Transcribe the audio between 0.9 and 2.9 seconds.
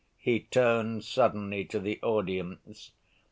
suddenly to the audience.